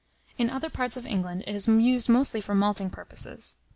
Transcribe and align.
In 0.35 0.49
other 0.49 0.71
parts 0.71 0.97
of 0.97 1.05
England, 1.05 1.43
it 1.45 1.53
is 1.53 1.67
used 1.67 2.09
mostly 2.09 2.41
for 2.41 2.55
malting 2.55 2.89
purposes. 2.89 3.57